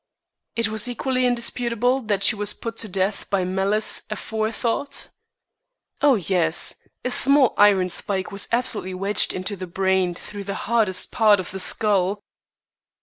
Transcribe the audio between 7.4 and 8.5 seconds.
iron spike was